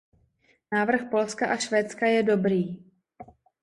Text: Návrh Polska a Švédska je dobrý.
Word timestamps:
Návrh 0.73 1.09
Polska 1.11 1.47
a 1.47 1.55
Švédska 1.57 2.05
je 2.05 2.23
dobrý. 2.23 2.77